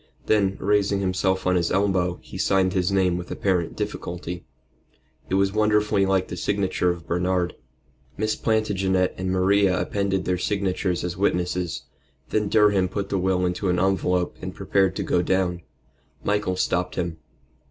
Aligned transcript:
Then, 0.25 0.57
raising 0.59 0.99
himself 0.99 1.45
on 1.45 1.55
his 1.55 1.71
elbow, 1.71 2.17
he 2.23 2.35
signed 2.39 2.73
his 2.73 2.91
name 2.91 3.17
with 3.19 3.29
apparent 3.29 3.75
difficulty. 3.75 4.47
It 5.29 5.35
was 5.35 5.53
wonderfully 5.53 6.07
like 6.07 6.27
the 6.27 6.37
signature 6.37 6.89
of 6.89 7.05
Bernard. 7.05 7.55
Miss 8.17 8.35
Plantagenet 8.35 9.13
and 9.15 9.29
Maria 9.29 9.79
appended 9.79 10.25
their 10.25 10.39
signatures 10.39 11.03
as 11.03 11.17
witnesses. 11.17 11.83
Then 12.29 12.49
Durham 12.49 12.89
put 12.89 13.09
the 13.09 13.19
will 13.19 13.45
into 13.45 13.69
an 13.69 13.77
envelope 13.77 14.37
and 14.41 14.55
prepared 14.55 14.95
to 14.95 15.03
go 15.03 15.21
down. 15.21 15.61
Michael 16.23 16.55
stopped 16.55 16.95
him. 16.95 17.17